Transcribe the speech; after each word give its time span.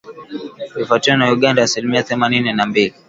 ikifuatiwa 0.75 1.17
na 1.17 1.31
Uganda 1.31 1.63
asilimia 1.63 2.03
themanini 2.03 2.53
na 2.53 2.65
mbili 2.65 2.93